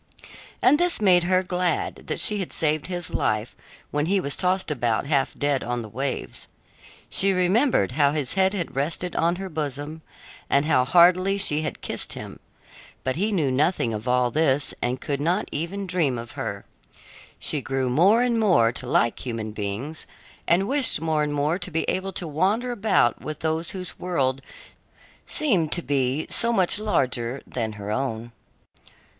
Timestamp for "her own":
27.73-28.31